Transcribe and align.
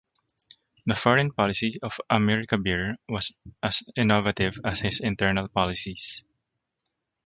The 0.87 0.95
foreign 0.95 1.31
policy 1.31 1.77
of 1.83 2.01
Amir 2.09 2.47
Kabir 2.47 2.95
was 3.07 3.35
as 3.61 3.83
innovative 3.95 4.57
as 4.65 4.79
his 4.79 4.99
internal 4.99 5.47
policies. 5.47 6.23